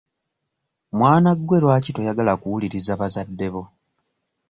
Mwana 0.97 1.29
gwe 1.35 1.57
lwaki 1.63 1.91
toyagala 1.95 2.33
kuwuliriza 2.41 2.93
bazadde 3.01 3.47
bo? 3.53 3.63